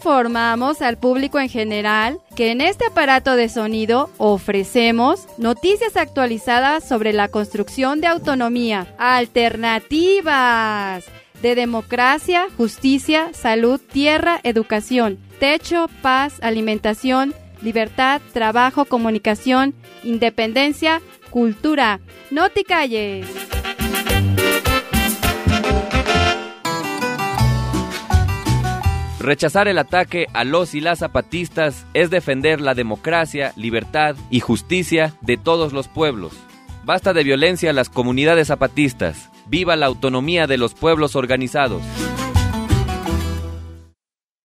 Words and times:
informamos 0.00 0.80
al 0.80 0.96
público 0.96 1.38
en 1.38 1.50
general 1.50 2.20
que 2.34 2.52
en 2.52 2.62
este 2.62 2.86
aparato 2.86 3.36
de 3.36 3.50
sonido 3.50 4.08
ofrecemos 4.16 5.28
noticias 5.36 5.98
actualizadas 5.98 6.88
sobre 6.88 7.12
la 7.12 7.28
construcción 7.28 8.00
de 8.00 8.06
autonomía, 8.06 8.86
alternativas 8.96 11.04
de 11.42 11.54
democracia, 11.54 12.46
justicia, 12.56 13.34
salud, 13.34 13.78
tierra, 13.78 14.40
educación, 14.42 15.18
techo, 15.38 15.90
paz, 16.00 16.38
alimentación, 16.40 17.34
libertad, 17.60 18.22
trabajo, 18.32 18.86
comunicación, 18.86 19.74
independencia, 20.02 21.02
cultura. 21.28 22.00
No 22.30 22.48
te 22.48 22.64
calles. 22.64 23.26
Rechazar 29.20 29.68
el 29.68 29.76
ataque 29.76 30.28
a 30.32 30.44
los 30.44 30.74
y 30.74 30.80
las 30.80 31.00
zapatistas 31.00 31.84
es 31.92 32.08
defender 32.08 32.58
la 32.58 32.74
democracia, 32.74 33.52
libertad 33.54 34.16
y 34.30 34.40
justicia 34.40 35.12
de 35.20 35.36
todos 35.36 35.74
los 35.74 35.88
pueblos. 35.88 36.32
Basta 36.84 37.12
de 37.12 37.22
violencia 37.22 37.68
a 37.68 37.74
las 37.74 37.90
comunidades 37.90 38.48
zapatistas. 38.48 39.28
Viva 39.46 39.76
la 39.76 39.84
autonomía 39.84 40.46
de 40.46 40.56
los 40.56 40.72
pueblos 40.72 41.16
organizados. 41.16 41.82